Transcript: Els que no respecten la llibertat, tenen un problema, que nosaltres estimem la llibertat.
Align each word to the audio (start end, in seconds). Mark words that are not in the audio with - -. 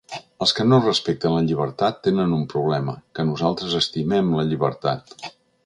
Els 0.43 0.53
que 0.59 0.63
no 0.69 0.79
respecten 0.85 1.35
la 1.35 1.43
llibertat, 1.49 1.99
tenen 2.09 2.33
un 2.39 2.47
problema, 2.55 2.97
que 3.19 3.27
nosaltres 3.29 3.79
estimem 3.83 4.35
la 4.41 4.51
llibertat. 4.51 5.17